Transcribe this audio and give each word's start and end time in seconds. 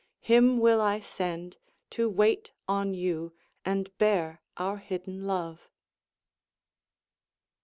Him 0.21 0.57
will 0.57 0.81
I 0.81 0.99
send 0.99 1.57
To 1.91 2.09
wait 2.09 2.49
on 2.67 2.95
you, 2.95 3.35
and 3.63 3.95
bear 3.99 4.41
our 4.57 4.77
hidden 4.77 5.25
love. 5.27 5.69